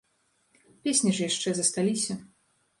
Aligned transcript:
Песні 0.87 1.13
ж 1.19 1.29
яшчэ 1.29 1.55
засталіся. 1.61 2.21